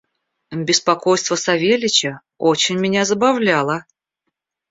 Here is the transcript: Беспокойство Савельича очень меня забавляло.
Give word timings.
Беспокойство 0.59 1.35
Савельича 1.35 2.21
очень 2.39 2.75
меня 2.79 3.05
забавляло. 3.05 3.85